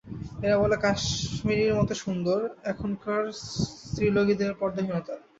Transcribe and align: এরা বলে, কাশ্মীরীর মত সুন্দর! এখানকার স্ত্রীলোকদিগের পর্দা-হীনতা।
এরা 0.43 0.55
বলে, 0.61 0.75
কাশ্মীরীর 0.79 1.73
মত 1.77 1.89
সুন্দর! 2.03 2.39
এখানকার 2.71 3.21
স্ত্রীলোকদিগের 3.85 4.53
পর্দা-হীনতা। 4.59 5.15